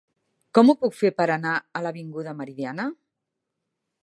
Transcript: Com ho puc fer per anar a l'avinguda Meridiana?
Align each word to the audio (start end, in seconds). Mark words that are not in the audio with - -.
Com 0.57 0.71
ho 0.71 0.75
puc 0.85 0.97
fer 1.01 1.11
per 1.21 1.27
anar 1.35 1.53
a 1.57 1.83
l'avinguda 1.87 2.37
Meridiana? 2.41 2.89